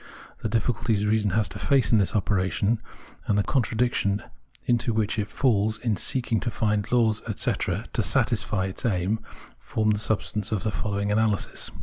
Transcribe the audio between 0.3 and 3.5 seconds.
The difficulties reason has to face in this operation, and the